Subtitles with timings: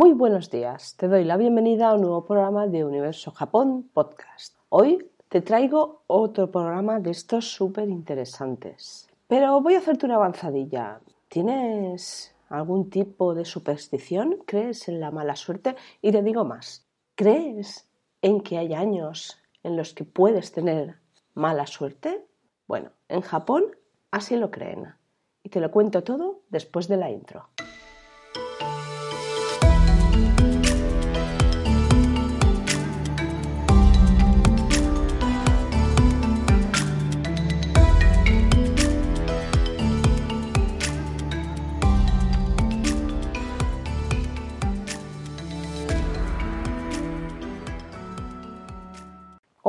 [0.00, 4.54] Muy buenos días, te doy la bienvenida a un nuevo programa de Universo Japón Podcast.
[4.68, 9.08] Hoy te traigo otro programa de estos súper interesantes.
[9.26, 11.00] Pero voy a hacerte una avanzadilla.
[11.26, 14.38] ¿Tienes algún tipo de superstición?
[14.46, 15.74] ¿Crees en la mala suerte?
[16.00, 16.86] Y te digo más,
[17.16, 17.90] ¿crees
[18.22, 20.94] en que hay años en los que puedes tener
[21.34, 22.24] mala suerte?
[22.68, 23.64] Bueno, en Japón
[24.12, 24.94] así lo creen.
[25.42, 27.48] Y te lo cuento todo después de la intro.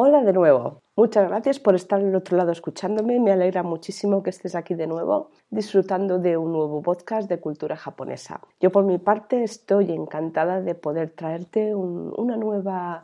[0.02, 0.82] Hola de nuevo.
[0.96, 3.20] Muchas gracias por estar al otro lado escuchándome.
[3.20, 7.76] Me alegra muchísimo que estés aquí de nuevo disfrutando de un nuevo podcast de cultura
[7.76, 8.40] japonesa.
[8.62, 13.04] Yo por mi parte estoy encantada de poder traerte una nueva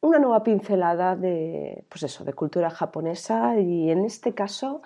[0.00, 4.82] una nueva pincelada de pues eso, de cultura japonesa y en este caso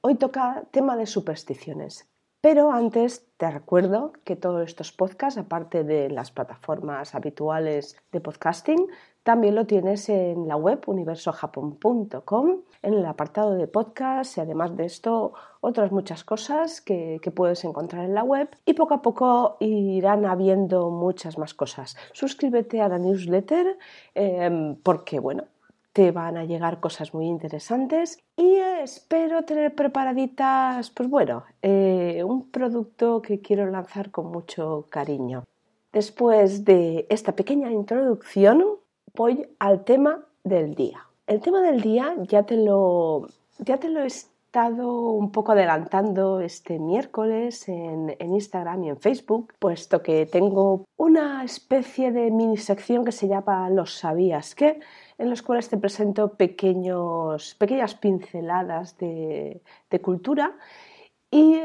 [0.00, 2.08] hoy toca tema de supersticiones.
[2.40, 8.86] Pero antes te recuerdo que todos estos podcasts, aparte de las plataformas habituales de podcasting,
[9.22, 14.86] también lo tienes en la web universojapon.com, en el apartado de podcast y además de
[14.86, 20.24] esto otras muchas cosas que, puedes encontrar en la web y poco a poco irán
[20.24, 21.96] habiendo muchas más cosas.
[22.12, 23.78] Suscríbete a la newsletter
[24.14, 25.44] em, porque bueno,
[25.92, 32.50] te van a llegar cosas muy interesantes y espero tener preparaditas, pues bueno, eh, un
[32.50, 35.44] producto que quiero lanzar con mucho cariño.
[35.92, 38.64] Después de esta pequeña introducción,
[39.18, 41.04] voy al tema del día.
[41.26, 43.26] El tema del día ya te lo,
[43.58, 49.54] ya te lo he estado un poco adelantando este miércoles en, Instagram y en Facebook,
[49.58, 54.78] puesto que tengo una especie de mini sección que se llama Los sabías que,
[55.18, 59.60] en los cuales te presento pequeños, pequeñas pinceladas de,
[59.90, 60.56] de cultura
[61.28, 61.58] y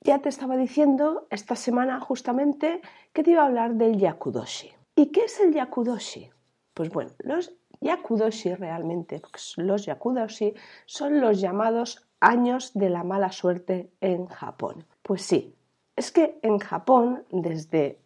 [0.00, 2.80] ya te estaba diciendo esta semana justamente
[3.12, 4.72] que te iba a hablar del yakudoshi.
[4.96, 6.32] ¿Y qué es el yakudoshi?
[6.74, 9.20] Pues bueno, los yakudoshi realmente,
[9.56, 10.54] los yakudoshi
[10.86, 14.84] son los llamados años de la mala suerte en Japón.
[15.02, 15.54] Pues sí,
[15.96, 17.98] es que en Japón desde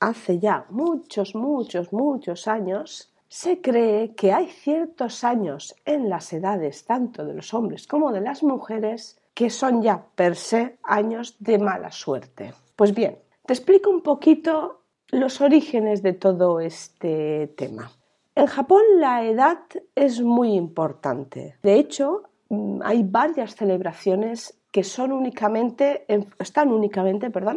[0.00, 6.84] hace ya muchos, muchos, muchos años se cree que hay ciertos años en las edades
[6.84, 11.58] tanto de los hombres como de las mujeres que son ya per se años de
[11.58, 12.54] mala suerte.
[12.76, 17.90] Pues bien, te explico un poquito los orígenes de todo este tema.
[18.36, 19.58] En Japón la edad
[19.94, 21.56] es muy importante.
[21.62, 26.04] De hecho, mm, hay varias celebraciones que están únicamente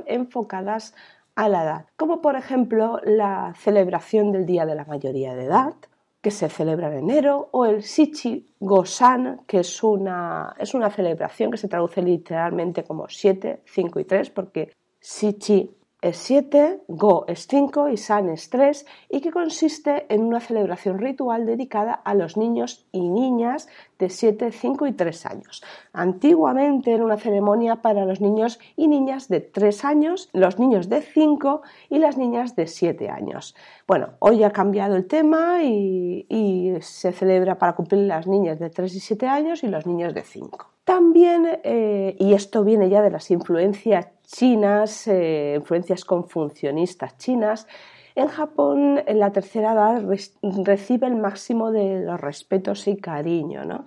[0.06, 0.94] enfocadas
[1.36, 5.74] a la edad, como por ejemplo la celebración del Día de la Mayoría de Edad,
[6.22, 11.50] que se celebra en enero, o el Shichi Gosan, que es una, es una celebración
[11.50, 17.48] que se traduce literalmente como 7, 5 y 3, porque Shichi es 7, Go es
[17.48, 22.38] 5 y San es 3 y que consiste en una celebración ritual dedicada a los
[22.38, 23.68] niños y niñas
[24.00, 25.64] de 7, 5 y 3 años.
[25.94, 31.02] Antiguamente era una ceremonia para los niños y niñas de 3 años, los niños de
[31.02, 33.56] 5 y las niñas de 7 años.
[33.88, 36.26] Bueno, hoy ha cambiado el tema y,
[36.82, 40.22] se celebra para cumplir las niñas de 3 y 7 años y los niños de
[40.22, 40.70] 5.
[40.84, 47.68] También, eh, y esto viene ya de las influencias chinas, eh, influencias confucionistas chinas,
[48.18, 50.04] en Japón, en la tercera edad,
[50.64, 53.86] recibe el máximo de los respetos y cariño, ¿no?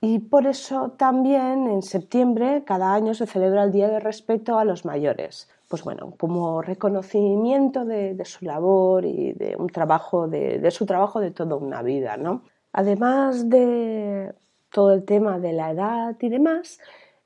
[0.00, 4.64] Y por eso también en septiembre cada año se celebra el Día de Respeto a
[4.64, 5.48] los mayores.
[5.66, 11.32] Pues bueno, como reconocimiento de, su labor y de un trabajo, de, su trabajo de
[11.32, 12.42] toda una vida, ¿no?
[12.72, 14.32] Además de
[14.70, 16.78] todo el tema de la edad y demás,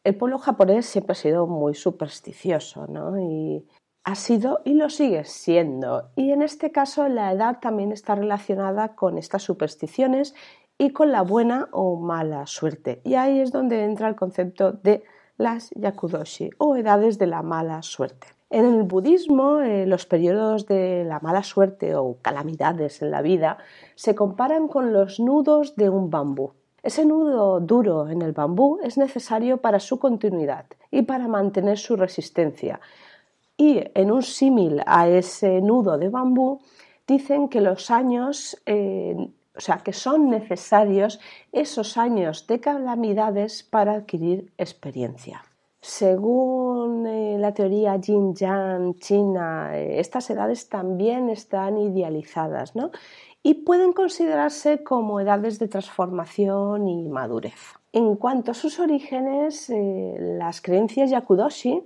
[0.03, 3.19] el pueblo japonés siempre ha sido muy supersticioso, ¿no?
[4.05, 6.11] Ha sido y lo sigue siendo.
[6.17, 10.35] Y en este caso la edad también está relacionada con estas supersticiones
[10.79, 13.01] y con la buena o mala suerte.
[13.05, 15.05] Y ahí es donde entra el concepto de
[15.37, 18.29] las yakudoshi o edades de la mala suerte.
[18.51, 23.59] En el budismo, eh, los periodos de la mala suerte o calamidades en la vida
[23.95, 26.53] se comparan con los nudos de un bambú.
[26.83, 31.97] Ese nudo duro en el bambú es necesario para su continuidad y para mantener su
[31.97, 32.81] resistencia.
[33.57, 36.61] Y en un símil a ese nudo de bambú,
[37.07, 39.15] dicen que los años, eh,
[39.55, 41.21] o sea, que son necesarios
[41.53, 45.43] esos años de calamidades para adquirir experiencia.
[45.81, 52.93] Según eh, la teoría Yin-Yang china, eh, estas edades también están idealizadas ¿no?
[53.43, 57.75] y pueden considerarse como edades de transformación y madurez.
[57.93, 59.71] En cuanto a sus orígenes,
[60.17, 61.83] las creencias Yakudoshi,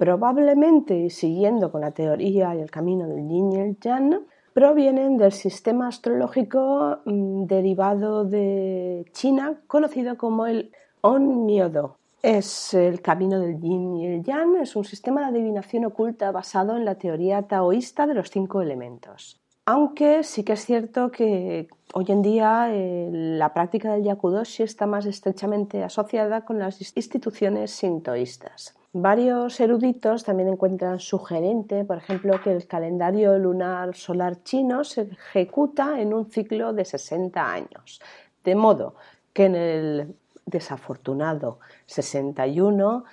[0.00, 4.22] probablemente siguiendo con la teoría y el camino del Yin y el Yang,
[4.54, 11.98] provienen del sistema astrológico mm, derivado de China conocido como el On-Myodo.
[12.22, 16.76] Es el camino del yin y el yang, es un sistema de adivinación oculta basado
[16.76, 19.39] en la teoría taoísta de los cinco elementos.
[19.72, 24.84] Aunque sí que es cierto que hoy en día eh, la práctica del yakudoshi está
[24.84, 28.74] más estrechamente asociada con las instituciones sintoístas.
[28.92, 36.00] Varios eruditos también encuentran sugerente, por ejemplo, que el calendario lunar solar chino se ejecuta
[36.00, 38.00] en un ciclo de 60 años,
[38.42, 38.96] de modo
[39.32, 43.04] que en el desafortunado 61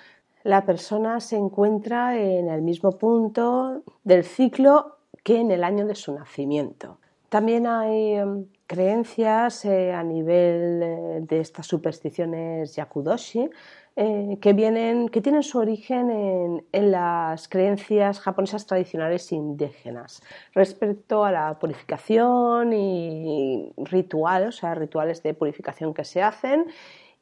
[0.42, 4.97] la persona se encuentra en el mismo punto del ciclo
[5.28, 6.96] que en el año de su nacimiento.
[7.28, 13.50] También hay em, creencias eh, a nivel eh, de estas supersticiones yakudoshi
[13.94, 20.22] eh, que, tienen su origen en, las creencias japonesas tradicionales indígenas
[20.54, 26.64] respecto a la purificación y o sea, rituales de purificación que se hacen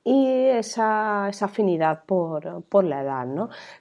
[0.07, 3.27] y esa, afinidad por, la edad.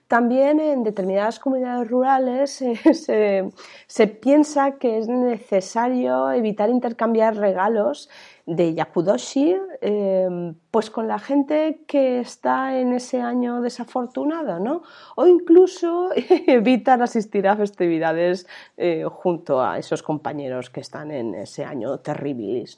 [0.07, 2.63] También en determinadas comunidades rurales
[2.93, 8.09] se, piensa que es necesario evitar intercambiar regalos
[8.47, 14.81] de Yakudoshi eh, pues con la gente que está en ese año desafortunado.
[15.15, 18.47] O incluso evitar asistir a festividades
[18.77, 22.77] eh, junto a esos compañeros que están en ese año terribilis.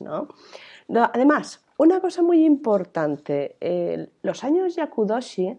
[0.90, 5.58] Además, una cosa muy importante, los años Yakudoshi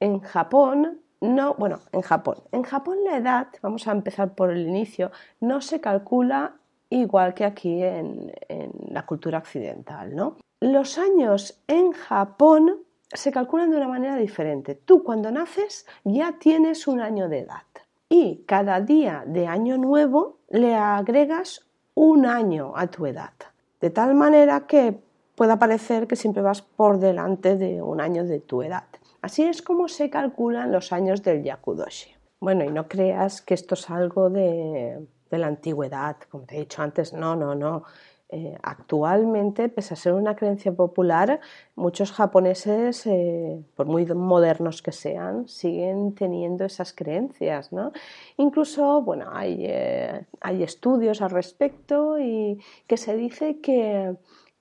[0.00, 2.38] en Japón no, bueno, en Japón.
[2.50, 5.10] En Japón la edad, vamos a empezar por el inicio,
[5.40, 6.54] no se calcula
[6.88, 10.36] igual que aquí en, en la cultura occidental, ¿no?
[10.60, 12.78] Los años en Japón
[13.12, 14.74] se calculan de una manera diferente.
[14.74, 17.64] Tú cuando naces ya tienes un año de edad
[18.08, 23.32] y cada día de año nuevo le agregas un año a tu edad.
[23.80, 25.00] De tal manera que
[25.40, 28.84] pueda parecer que siempre vas por delante de un año de tu edad.
[29.22, 32.10] Así es como se calculan los años del Yakudoshi.
[32.40, 34.98] Bueno, y no creas que esto es algo de,
[35.30, 37.84] la antigüedad, como te he dicho antes, no, no, no.
[38.28, 41.40] Eh, actualmente, pese a ser una creencia popular,
[41.74, 47.72] muchos japoneses, eh, por muy modernos que sean, siguen teniendo esas creencias.
[47.72, 47.92] ¿no?
[48.36, 54.16] Incluso, bueno, hay, eh, hay estudios al respecto y que se dice que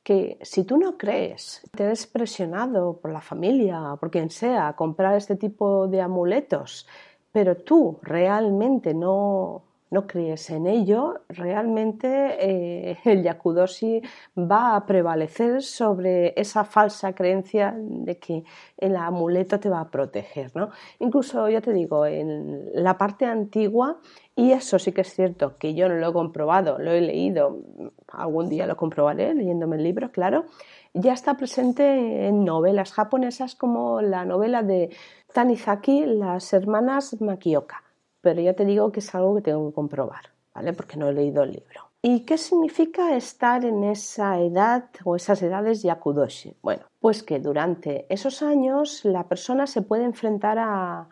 [0.09, 4.75] que si tú no crees, te ves presionado por la familia, por quien sea, a
[4.75, 6.87] comprar este tipo de amuletos,
[7.31, 14.01] pero tú realmente no, no crees en ello, realmente eh, el yakudoshi
[14.37, 18.43] va a prevalecer sobre esa falsa creencia de que
[18.77, 20.55] el amuleto te va a proteger.
[20.55, 20.69] ¿no?
[20.99, 23.99] Incluso, ya te digo, en la parte antigua,
[24.35, 27.59] y eso sí que es cierto, que yo no lo he comprobado, lo he leído,
[28.07, 30.45] algún día lo comprobaré leyéndome el libro, claro,
[30.93, 34.89] ya está presente en novelas japonesas como la novela de
[35.33, 37.83] Tanizaki, las hermanas Makioka
[38.21, 40.73] pero ya te digo que es algo que tengo que comprobar, ¿vale?
[40.73, 41.89] Porque no he leído el libro.
[42.01, 46.55] ¿Y qué significa estar en esa edad o esas edades yakudoshi?
[46.61, 51.07] Bueno, pues que durante esos años la persona se puede enfrentar a,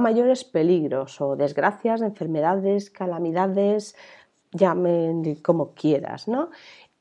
[0.00, 3.94] mayores peligros o desgracias, enfermedades, calamidades,
[4.50, 6.50] llamen como quieras, ¿no?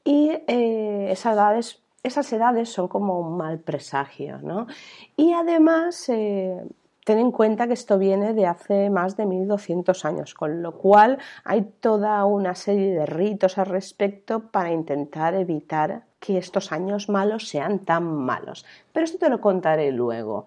[0.04, 4.68] Y eh, esas edades esas edades son como un mal presagio, ¿no?
[5.16, 6.64] Y además eh,
[7.06, 11.18] ten en cuenta que esto viene de hace más de 1200 años, con lo cual
[11.44, 17.48] hay toda una serie de ritos al respecto para intentar evitar que estos años malos
[17.50, 18.66] sean tan malos.
[18.94, 20.46] Pero esto te lo contaré luego.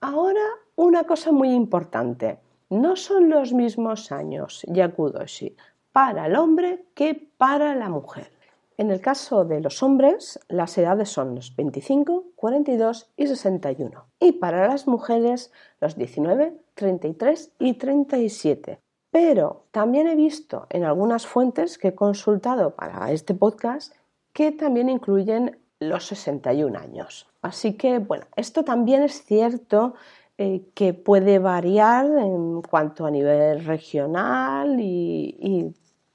[0.00, 0.44] Ahora,
[0.76, 2.38] una cosa muy importante.
[2.70, 5.56] No son los mismos años Yakudoshi
[5.92, 8.33] para el hombre que para la mujer.
[8.76, 14.04] En el caso de los hombres, las edades son los 25, 42 y 61.
[14.18, 18.80] Y para las mujeres, los 19, 33 y 37.
[19.12, 23.94] Pero también he visto en algunas fuentes que he consultado para este podcast
[24.32, 27.28] que también incluyen los 61 años.
[27.42, 29.94] Así que, bueno, esto también es cierto
[30.36, 35.74] eh, que puede variar en cuanto a nivel regional y, y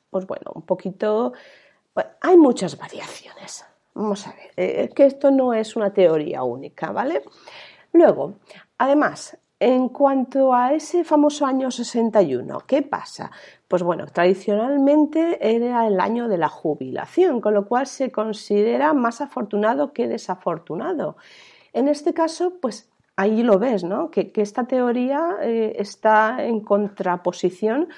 [0.10, 1.32] pues bueno, un poquito
[2.22, 3.66] hay muchas variaciones.
[3.94, 7.24] Vamos a ver, eh, que esto no es una teoría única, ¿vale?
[7.92, 8.36] Luego,
[8.78, 13.30] además, En cuanto a ese famoso año 61, ¿qué pasa?
[13.68, 19.20] Pues bueno, tradicionalmente era el año de la jubilación, con lo cual se considera más
[19.20, 21.18] afortunado que desafortunado.
[21.74, 24.12] En este caso, pues ahí lo ves, ¿no?
[24.12, 27.90] Que, esta teoría eh, está en contraposición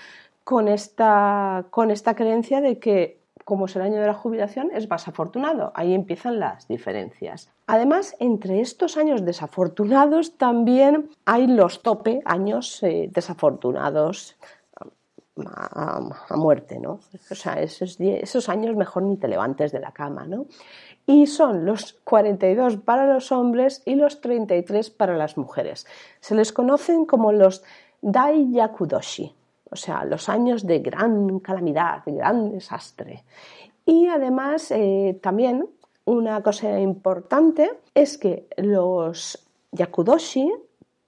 [0.43, 3.20] con esta, con esta creencia de que
[3.51, 5.73] como es el año de la jubilación, es más afortunado.
[5.75, 7.49] Ahí empiezan las diferencias.
[7.67, 14.37] Además, entre estos años desafortunados también hay los tope, años eh, desafortunados
[15.45, 15.99] a,
[16.37, 17.01] muerte, ¿no?
[17.29, 20.45] O sea, esos, esos, años mejor ni te levantes de la cama, ¿no?
[21.05, 25.85] Y son los 42 para los hombres y los 33 para las mujeres.
[26.21, 27.63] Se les conocen como los
[28.01, 29.35] Dai Yakudoshi,
[29.71, 33.23] o sea, los años de gran calamidad, de gran desastre.
[33.85, 35.67] Y además, eh, también
[36.05, 40.51] una cosa importante es que los yakudoshi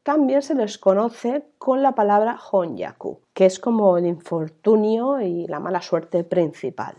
[0.01, 5.59] también se les conoce con la palabra honyaku, que es como el infortunio y la
[5.59, 6.95] mala suerte principal.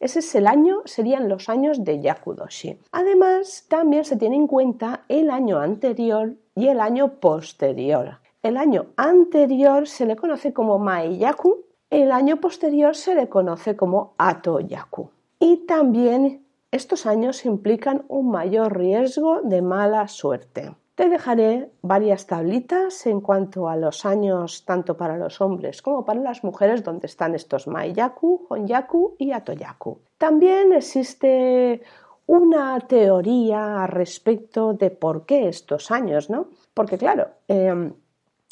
[0.00, 2.78] Ese es el año, serían los años de Yakudoshi.
[2.92, 8.18] Además, también se tiene en cuenta el año anterior y el año posterior.
[8.40, 14.14] El año anterior se le conoce como Maeyaku, el año posterior se le conoce como
[14.16, 15.10] Atoyaku.
[15.40, 20.76] Y también estos años implican un mayor riesgo de mala suerte.
[20.94, 26.20] Te dejaré varias tablitas en cuanto a los años tanto para los hombres como para
[26.20, 29.98] las mujeres donde están estos Maeyaku, Honyaku y Atoyaku.
[30.16, 31.82] También existe
[32.26, 36.48] una teoría respecto de por qué estos años, ¿no?
[36.74, 37.94] Porque claro, em,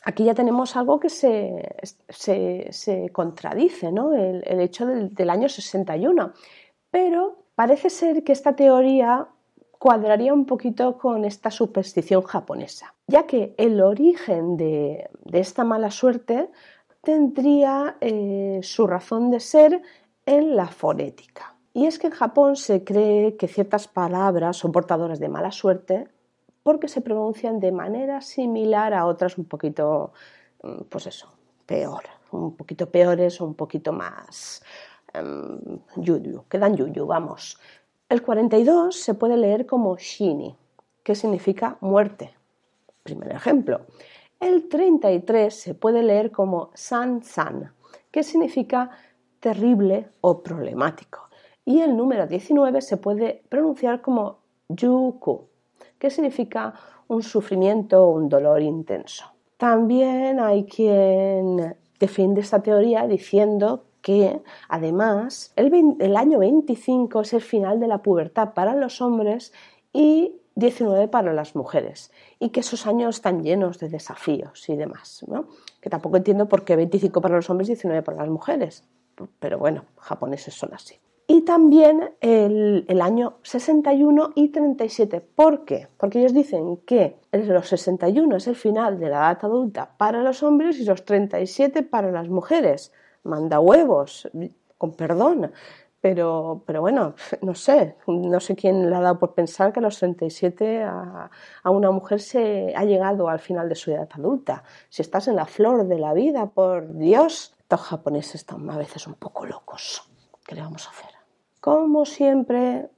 [0.07, 4.15] aquí ya tenemos algo que se, contradice, ¿no?
[4.15, 6.33] El, hecho del, del, año 61.
[6.91, 9.29] Pero parece ser que esta teoría
[9.79, 16.51] cuadraría un poquito con esta superstición japonesa, ya que el origen de, esta mala suerte
[17.03, 19.83] tendría eh, su razón de ser
[20.25, 21.57] en la fonética.
[21.75, 26.09] Y es que en Japón se cree que ciertas palabras son portadoras de mala suerte
[26.67, 30.13] porque se pronuncian de manera similar a otras un poquito,
[30.65, 31.29] mm, pues eso,
[31.65, 34.65] peor, un poquito peores o un poquito más
[35.15, 37.57] um, yuyu, que dan yuyu, vamos.
[38.09, 40.57] El 42 se puede leer como shini,
[41.05, 42.35] que significa muerte.
[43.05, 43.83] Primer ejemplo.
[44.41, 47.75] El 33 se puede leer como san-san,
[48.11, 48.91] que significa
[49.39, 51.29] terrible o problemático.
[51.65, 55.47] Y el número 19 se puede pronunciar como yuku,
[55.99, 56.75] que significa
[57.09, 59.25] un sufrimiento o un dolor intenso.
[59.57, 67.81] También hay quien defiende esta teoría diciendo que además el, año 25 es el final
[67.81, 69.53] de la pubertad para los hombres
[69.93, 75.25] y 19 para las mujeres y que esos años están llenos de desafíos y demás,
[75.81, 78.85] que tampoco entiendo por qué 25 para los hombres y 19 para las mujeres,
[79.39, 80.97] pero bueno, japoneses son así
[81.29, 85.21] y también el, año 61 y 37.
[85.21, 85.89] ¿Por qué?
[85.97, 90.45] Porque ellos dicen que los 61 es el final de la edad adulta para los
[90.45, 92.93] hombres y los 37 para las mujeres.
[93.25, 94.29] Manda huevos,
[94.79, 95.51] con perdón.
[96.01, 99.83] Pero, pero bueno, no sé, no sé quién le ha dado por pensar que a
[99.83, 101.31] los 37 a,
[101.65, 104.63] a una mujer se ha llegado al final de su edad adulta.
[104.89, 109.09] Si estás en la flor de la vida, por Dios, estos japoneses están a veces
[109.09, 110.09] un poco locos.
[110.47, 111.16] ¿Qué le vamos a hacer?
[111.67, 112.91] Como siempre,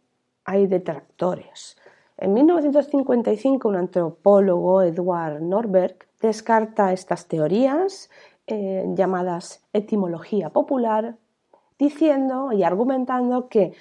[0.45, 1.79] hay detractores.
[2.19, 8.11] En 1955, un antropólogo, Edward Norberg, descarta estas teorías
[8.47, 11.17] eh, llamadas etimología popular,
[11.79, 13.73] diciendo y argumentando que,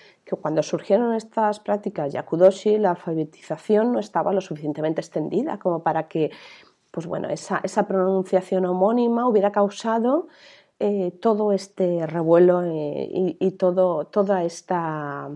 [0.41, 6.31] cuando surgieron estas prácticas yakudoshi, la alfabetización no estaba lo suficientemente extendida como para que
[6.91, 10.29] pues bueno, esa, esa pronunciación homónima hubiera causado
[10.79, 15.29] eh, todo este revuelo eh, y, todo, toda esta,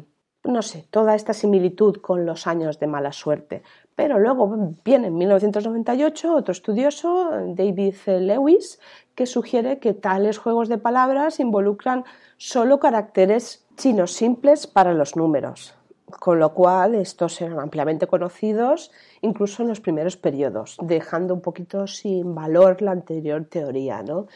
[0.43, 3.63] no sé, toda esta similitud con los años de mala suerte.
[3.95, 8.79] Pero luego viene en 1998 otro estudioso, David Lewis,
[9.15, 12.05] que sugiere que tales juegos de palabras involucran
[12.37, 15.73] solo caracteres chinos simples para los números,
[16.19, 21.87] con lo cual estos eran ampliamente conocidos incluso en los primeros periodos, dejando un poquito
[21.87, 24.27] sin valor la anterior teoría, ¿no?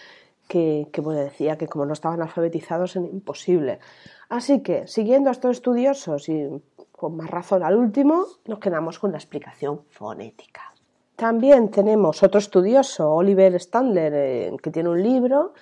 [0.48, 3.80] Que, decía que como no estaban alfabetizados era imposible.
[4.30, 6.50] Así que, siguiendo a estos estudiosos y
[6.92, 10.74] con más razón al último, nos quedamos con la explicación fonética.
[11.16, 15.54] También tenemos otro estudioso, Oliver Standler, eh, que tiene un libro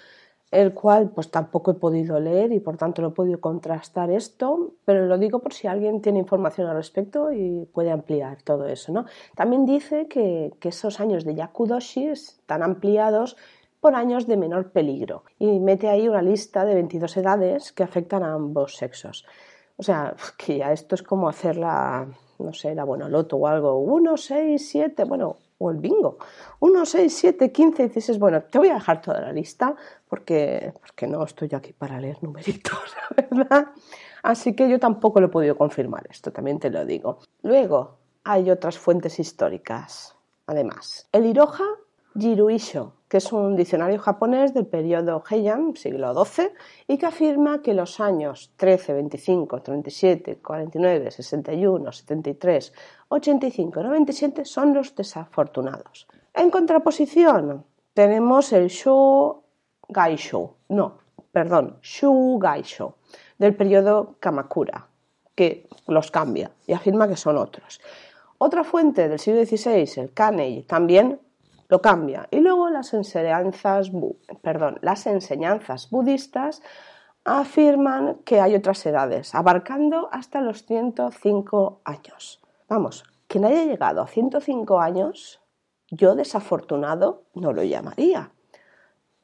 [0.54, 4.74] el cual pues tampoco he podido leer y por tanto no he podido contrastar esto,
[4.86, 8.92] pero lo digo por si alguien tiene información al respecto y puede ampliar todo eso.
[8.92, 9.06] ¿no?
[9.36, 13.36] También dice que, que esos años de Yakudoshi están ampliados
[13.84, 18.24] por años de menor peligro y mete ahí una lista de 22 edades que afectan
[18.24, 19.26] a ambos sexos.
[19.76, 22.08] O sea, que ya esto es como hacer la,
[22.40, 26.18] no sé, la bueno loto o algo, 1, 6, 7, bueno, o el bingo.
[26.62, 29.76] 1, 6, 7, 15, y dices, bueno, te voy a dejar toda la lista
[30.08, 32.96] porque, porque no estoy aquí para leer numeritos,
[33.30, 33.68] ¿verdad?
[34.24, 37.20] Así que yo tampoco lo he podido confirmar esto, también te lo digo.
[37.42, 40.16] Luego, hay otras fuentes históricas.
[40.48, 41.83] Además, el Iroha
[42.18, 46.50] Jiruisho, que es un diccionario japonés del periodo Heian, siglo XII,
[46.88, 52.74] y que afirma que los años 13, 25, 37, 49, 61, 73,
[53.10, 56.08] 85 97 son los desafortunados.
[56.34, 59.44] En contraposición, tenemos el Shu
[59.90, 60.98] Gaisho, no,
[61.32, 62.96] perdón, Shu Gaisho,
[63.38, 64.88] del periodo Kamakura,
[65.36, 67.82] que los cambia y afirma que son otros.
[68.38, 71.20] Otra fuente del siglo XVI, el Kanei, también
[71.74, 72.28] lo cambia.
[72.30, 73.90] Y luego las enseñanzas,
[74.44, 76.62] perdón, las enseñanzas budistas
[77.26, 82.44] afirman que hay otras edades, abarcando hasta los 105 años.
[82.70, 85.42] Vamos, quien haya llegado a 105 años,
[85.90, 88.30] yo desafortunado no lo llamaría.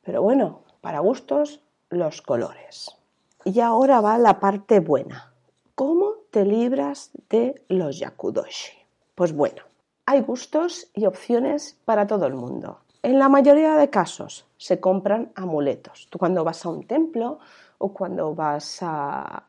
[0.01, 2.97] Pero bueno, para gustos, los colores.
[3.45, 5.35] Y ahora va la parte buena.
[5.75, 8.73] ¿Cómo te libras de los yakudoshi?
[9.13, 9.68] Pues bueno,
[10.09, 12.79] hay gustos y opciones para todo el mundo.
[13.03, 16.07] En la mayoría de casos se compran amuletos.
[16.09, 17.37] Tú cuando vas a un templo
[17.77, 19.43] o cuando vas a,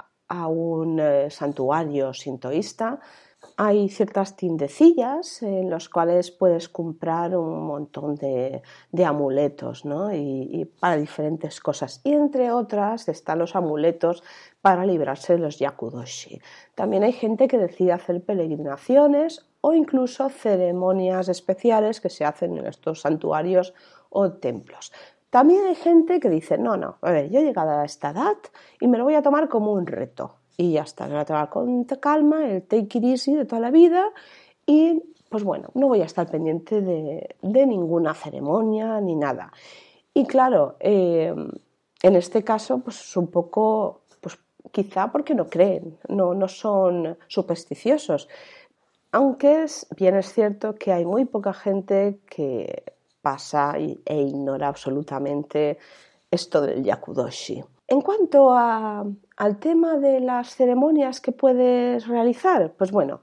[0.48, 3.00] un eh, santuario sintoísta,
[3.56, 8.62] hay ciertas tiendecillas en las cuales puedes comprar un montón de,
[9.04, 10.14] amuletos ¿no?
[10.14, 12.00] y, para diferentes cosas.
[12.04, 14.22] Y entre otras están los amuletos
[14.60, 16.40] para librarse de los yakudoshi.
[16.74, 22.66] También hay gente que decide hacer peregrinaciones o incluso ceremonias especiales que se hacen en
[22.66, 23.74] estos santuarios
[24.08, 24.92] o templos.
[25.30, 28.36] También hay gente que dice, no, no, a ver, yo he llegado a esta edad
[28.80, 30.39] y me lo voy a tomar como un reto.
[30.56, 33.60] Y ya está, me voy a tomar con calma, el take it easy de toda
[33.60, 34.10] la vida
[34.66, 39.52] y pues bueno, no voy a estar pendiente de, ninguna ceremonia ni nada.
[40.12, 41.32] Y claro, eh,
[42.02, 44.38] en este caso, pues es un poco, pues
[44.72, 48.28] quizá porque no creen, no, no son supersticiosos.
[49.12, 52.82] Aunque es, bien es cierto que hay muy poca gente que
[53.22, 55.78] pasa e ignora absolutamente
[56.30, 57.62] esto del yakudoshi.
[57.92, 63.22] En cuanto al tema de las ceremonias que puedes realizar, pues bueno,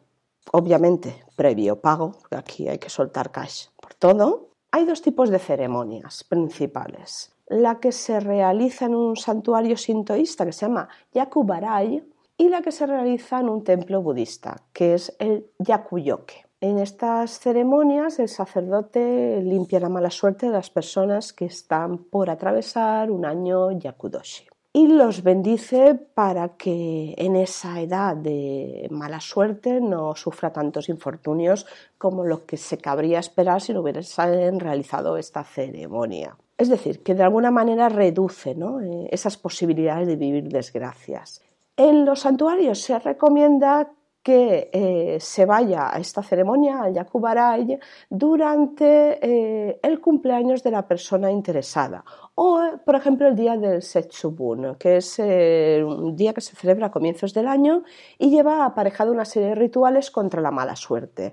[0.51, 4.49] obviamente previo pago, porque aquí hay que soltar cash por todo.
[4.71, 7.33] Hay dos tipos de ceremonias principales.
[7.47, 12.03] La que se realiza en un santuario sintoísta que se llama yakubarai,
[12.35, 16.45] y la que se realiza en un templo budista, que es el yakuyoke.
[16.59, 22.29] En estas ceremonias el sacerdote limpia la mala suerte de las personas que están por
[22.29, 29.81] atravesar un año yakudoshi y los bendice para que en esa edad de mala suerte
[29.81, 31.65] no sufra tantos infortunios
[31.97, 36.37] como lo que se cabría esperar si no hubiesen realizado esta ceremonia.
[36.59, 41.41] Es decir, que de alguna manera reduce eh, esas posibilidades de vivir desgracias.
[41.75, 43.91] En los santuarios se recomienda
[44.27, 50.85] que eh, se vaya a esta ceremonia, al Yakubaray, durante eh, el cumpleaños de la
[50.85, 52.03] persona interesada.
[52.35, 56.87] O, por ejemplo, el día del Setsubun, que es eh, un día que se celebra
[56.87, 57.83] a comienzos del año
[58.17, 61.31] y lleva aparejado una serie de rituales contra la mala suerte.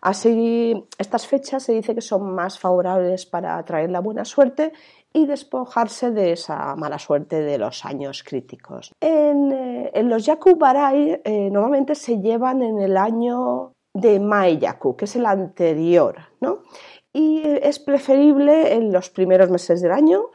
[0.00, 4.72] Así, estas fechas se dice que son más favorables para atraer la buena suerte
[5.12, 8.92] y despojarse de esa mala suerte de los años críticos.
[9.00, 14.96] En, eh, los Yaku Barai eh, normalmente se llevan en el año de Mae Yaku,
[14.96, 16.62] que es el anterior, ¿no?
[17.12, 20.30] Y es preferible en los primeros meses del año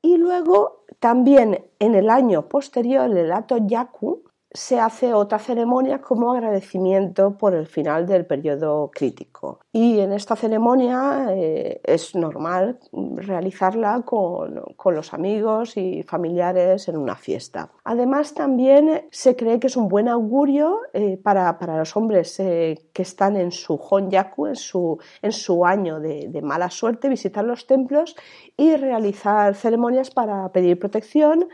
[0.00, 4.22] y luego también en el año posterior, el Ato Yaku,
[4.54, 9.60] se hace otra ceremonia como agradecimiento por el final del periodo crítico.
[9.72, 14.62] Y en esta ceremonia eh, es normal realizarla con,
[14.92, 17.70] los amigos y familiares en una fiesta.
[17.84, 23.02] Además, también se cree que es un buen augurio eh, para, los hombres eh, que
[23.02, 27.66] están en su Honyaku, en su, en su año de, de mala suerte, visitar los
[27.66, 28.16] templos
[28.56, 31.48] y realizar ceremonias para pedir protección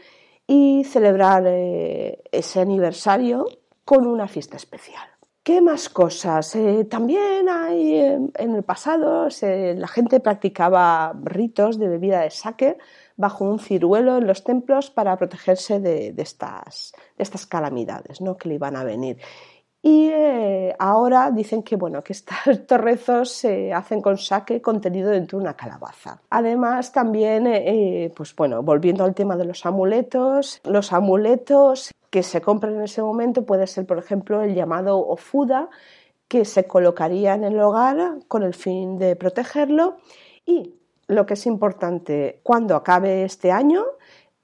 [0.50, 3.46] y celebrar eh, ese aniversario
[3.84, 5.06] con una fiesta especial.
[5.42, 6.56] ¿Qué más cosas?
[6.56, 12.78] Eh, también hay en el pasado la gente practicaba ritos de bebida de sake
[13.16, 18.36] bajo un ciruelo en los templos para protegerse de, estas, de estas calamidades ¿no?
[18.36, 19.18] que le iban a venir.
[19.80, 22.36] Y eh, ahora dicen que, bueno, que estos
[22.80, 26.20] rezos se hacen con saque contenido dentro de una calabaza.
[26.30, 32.22] Además, también, eh, eh, pues bueno, volviendo al tema de los amuletos, los amuletos que
[32.22, 35.68] se compran en ese momento puede ser, por ejemplo, el llamado ofuda,
[36.26, 39.98] que se colocaría en el hogar con el fin de protegerlo.
[40.44, 40.74] Y
[41.06, 43.84] lo que es importante, cuando acabe este año,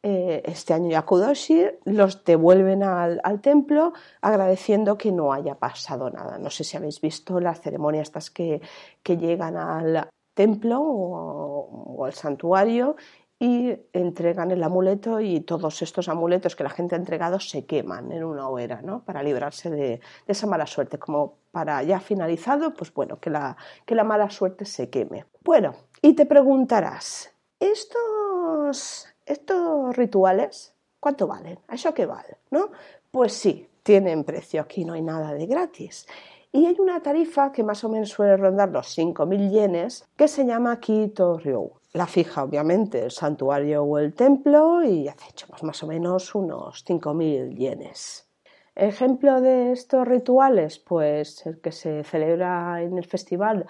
[0.07, 6.37] eh, este año Yakudoshi, los devuelven al, templo agradeciendo que no haya pasado nada.
[6.37, 8.61] No sé si habéis visto las ceremonias estas que,
[9.03, 12.97] llegan al templo o, al santuario
[13.39, 18.13] y entregan el amuleto y todos estos amuletos que la gente ha entregado se queman
[18.13, 19.03] en una hoguera, ¿no?
[19.05, 23.95] Para librarse de, esa mala suerte, como para ya finalizado, pues bueno, que la, que
[23.95, 25.25] la mala suerte se queme.
[25.43, 31.59] Bueno, y te preguntarás, ¿estos estos rituales, ¿cuánto valen?
[31.69, 32.39] ¿A eso qué vale?
[32.51, 32.71] ¿No?
[33.11, 36.07] Pues sí, tienen precio, aquí no hay nada de gratis.
[36.53, 40.47] Y hay una tarifa que más o menos suele rondar los 5.000 yenes que se
[40.47, 41.73] llama Kito Ryu.
[41.93, 45.09] La fija, obviamente, el santuario o el templo y
[45.49, 48.29] pues, más o menos unos 5.000 yenes.
[48.77, 53.67] Ejemplo de estos rituales, pues el que se celebra en el festival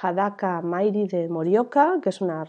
[0.00, 2.44] Hadaka Mairi de Morioka, que es una,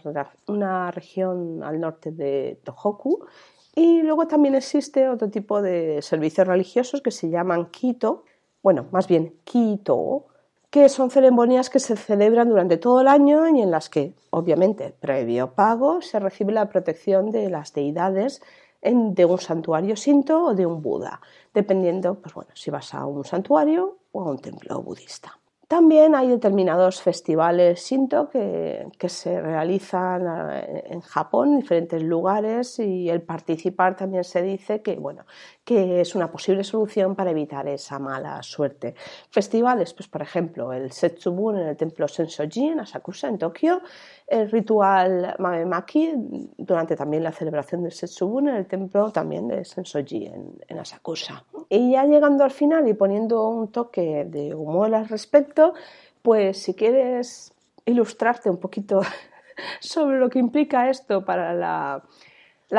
[0.46, 3.26] una región al norte de Tohoku.
[3.74, 8.24] Y luego también existe otro tipo de servicios religiosos que se llaman Kito,
[8.62, 10.26] bueno, más bien Kito,
[10.70, 14.94] que son ceremonias que se celebran durante todo el año y en las que, obviamente,
[15.00, 18.42] previo pago, se recibe la protección de las deidades
[18.82, 21.20] de un santuario sinto o de un Buda,
[21.52, 25.39] dependiendo, pues bueno, si vas a un santuario o a un templo budista.
[25.70, 33.08] También hay determinados festivales Shinto que, se realizan eh, en Japón, en diferentes lugares, y
[33.08, 35.26] el participar también se dice que, bueno,
[35.70, 38.96] que es una posible solución para evitar esa mala suerte.
[39.30, 43.80] Festivales, pues por ejemplo, el Setsubun en el templo Sensoji en Asakusa, en Tokio,
[44.26, 46.12] el ritual Mamemaki
[46.58, 51.44] durante también la celebración del Setsubun en el templo también de Sensoji en, en Asakusa.
[51.68, 55.74] Y ya llegando al final y poniendo un toque de humor al respecto,
[56.20, 57.52] pues si quieres
[57.84, 59.02] ilustrarte un poquito
[59.78, 62.02] sobre lo que implica esto para la,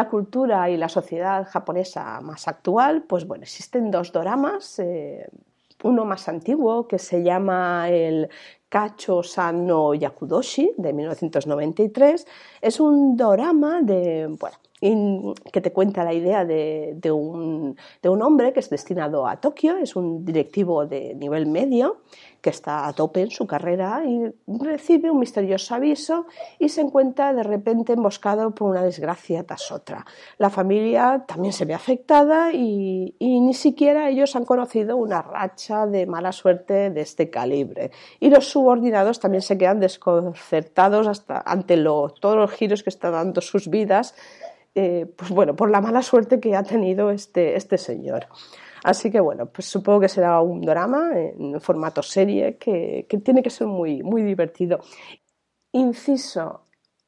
[0.10, 4.80] cultura y la sociedad japonesa más actual, pues bueno, existen dos doramas.
[4.80, 5.27] Eh,
[5.84, 8.30] uno más antiguo que se llama el
[8.69, 12.25] Kacho San no Yakudoshi de 1993.
[12.62, 18.69] Es un dorama que te cuenta la idea de, un, de, un, hombre que es
[18.69, 21.97] destinado a Tokio, es un directivo de nivel medio
[22.41, 26.25] que está a tope en su carrera y recibe un misterioso aviso
[26.60, 30.06] y se encuentra de repente emboscado por una desgracia tras otra.
[30.38, 36.06] La familia también se ve afectada y, ni siquiera ellos han conocido una racha de
[36.06, 37.91] mala suerte de este calibre.
[38.19, 43.41] Y los subordinados también se quedan desconcertados hasta ante todos los giros que está dando
[43.41, 44.15] sus vidas
[44.73, 48.27] eh, pues bueno, por la mala suerte que ha tenido este, este señor.
[48.84, 53.44] Así que bueno, pues supongo que será un drama en formato serie que, que tiene
[53.44, 54.80] que ser muy, muy divertido.
[55.72, 56.62] Inciso,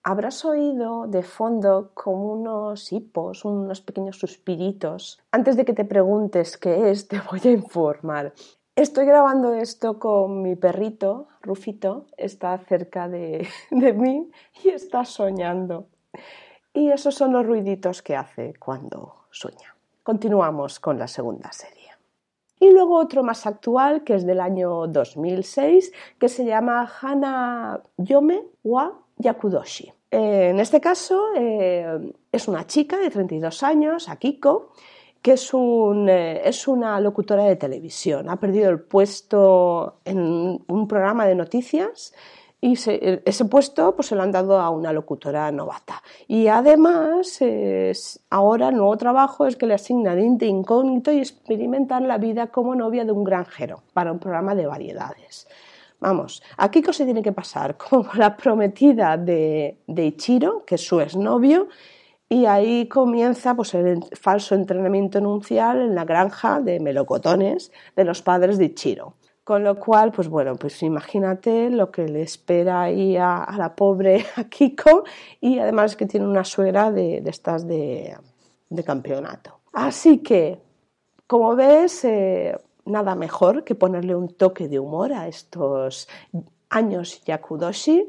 [0.03, 5.19] habrás oído de fondo como unos hipos, unos pequeños suspiritos.
[5.31, 8.33] Antes de que te preguntes qué es, te voy a informar.
[8.75, 14.31] Estoy grabando esto con mi perrito, Rufito, está cerca de, de mí
[14.63, 15.87] y está soñando.
[16.73, 19.72] Y esos son los ruiditos que hace cuando sueña.
[20.03, 21.91] Continuamos con la segunda serie.
[22.59, 28.43] Y luego otro más actual, que es del año 2006, que se llama Hana Yome
[28.63, 29.91] wa Yakudoshi.
[30.11, 34.71] Eh, en este caso eh, es una chica de 32 años, Akiko,
[35.21, 38.29] que es, un, eh, es una locutora de televisión.
[38.29, 42.13] Ha perdido el puesto en un programa de noticias
[42.63, 46.01] y ese puesto pues se lo han dado a una locutora novata.
[46.29, 47.39] Y además,
[48.29, 52.73] ahora el nuevo trabajo es que le asignan de incógnito y experimentar la vida como
[52.73, 55.45] novia de un granjero para un programa de variedades.
[55.99, 61.01] Vamos, aquí Kiko se tiene que pasar como la prometida de, Ichiro, que es su
[61.01, 61.67] exnovio,
[62.29, 68.21] y ahí comienza pues, el falso entrenamiento nupcial en la granja de melocotones de los
[68.21, 69.15] padres de Ichiro.
[69.43, 74.25] Con lo cual, pues bueno, pues imagínate lo que le espera ahí a, la pobre
[74.49, 75.03] Kiko
[75.41, 78.15] y además que tiene una suegra de, estas de,
[78.85, 79.59] campeonato.
[79.73, 80.59] Así que,
[81.27, 86.07] como ves, eh, nada mejor que ponerle un toque de humor a estos
[86.69, 88.07] años Yakudoshi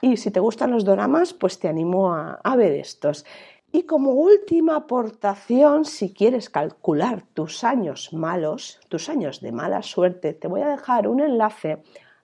[0.00, 3.24] Y si te gustan los doramas, pues te animo a, a ver estos.
[3.74, 10.34] Y como última aportación, si quieres calcular tus años malos, tus años de mala suerte,
[10.34, 11.82] te voy a dejar un enlace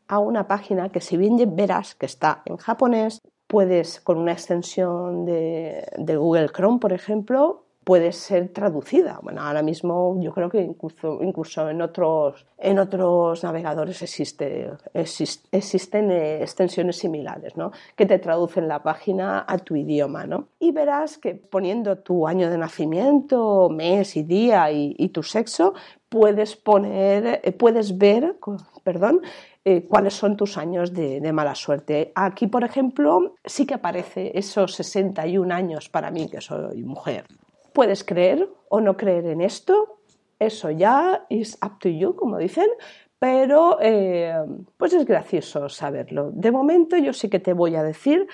[0.08, 5.24] a una página que si bien verás que está en japonés, puedes con una extensión
[5.24, 9.18] de, de Google Chrome, por ejemplo, puede ser traducida.
[9.22, 16.42] Bueno, ahora mismo yo creo que incluso, en, otros, en otros navegadores existe, existen eh,
[16.42, 17.72] extensiones similares, ¿no?
[17.96, 20.48] Que te traducen la página a tu idioma, ¿no?
[20.60, 25.72] Y verás que poniendo tu año de nacimiento, mes y día y, tu sexo,
[26.10, 28.36] puedes poner, eh, puedes ver,
[28.84, 29.22] perdón,
[29.64, 32.12] eh, cuáles son tus años de, mala suerte.
[32.14, 37.24] Aquí, por ejemplo, sí que aparece esos 61 años para mí, que soy mujer.
[37.78, 40.00] Puedes creer o no creer en esto,
[40.40, 42.66] eso ya is up to you, como dicen,
[43.20, 44.34] pero eh,
[44.76, 46.32] pues es gracioso saberlo.
[46.32, 48.26] De momento yo sí que te voy a decir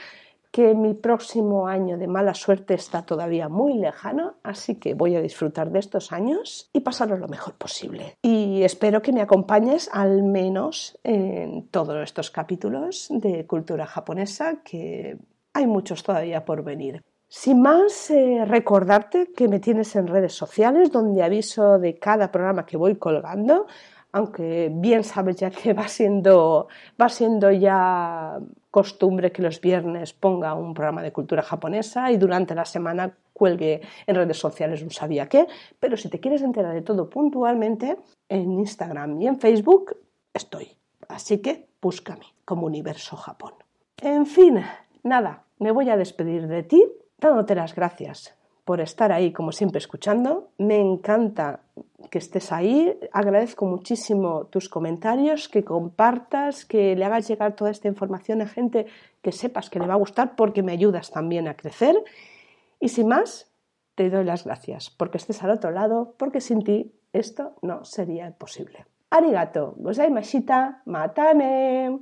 [0.50, 5.20] que mi próximo año de mala suerte está todavía muy lejano, así que voy a
[5.20, 8.16] disfrutar de estos años y pasarlo lo mejor posible.
[8.22, 15.18] Y espero que me acompañes al menos en todos estos capítulos de cultura japonesa, que
[15.52, 17.02] hay muchos todavía por venir.
[17.36, 22.64] Sin más, eh, recordarte que me tienes en redes sociales donde aviso de cada programa
[22.64, 23.66] que voy colgando,
[24.12, 26.68] aunque bien sabes ya que va siendo,
[26.98, 28.38] va siendo ya
[28.70, 33.80] costumbre que los viernes ponga un programa de cultura japonesa y durante la semana cuelgue
[34.06, 35.48] en redes sociales un sabía qué,
[35.80, 39.96] pero si te quieres enterar de todo puntualmente, en Instagram y en Facebook
[40.32, 40.68] estoy.
[41.08, 43.54] Así que búscame como Universo Japón.
[44.00, 44.62] En fin,
[45.02, 46.84] nada, me voy a despedir de ti
[47.24, 50.48] dándote las gracias por estar ahí, como siempre, escuchando.
[50.58, 51.60] Me encanta
[52.10, 52.98] que estés ahí.
[53.12, 58.86] Agradezco muchísimo tus comentarios, que compartas, que le hagas llegar toda esta información a gente
[59.20, 61.96] que sepas que le va a gustar porque me ayudas también a crecer.
[62.80, 63.50] Y sin más,
[63.94, 68.30] te doy las gracias porque estés al otro lado, porque sin ti esto no sería
[68.32, 68.86] posible.
[69.10, 72.00] Arigato, gozaimashita, matane.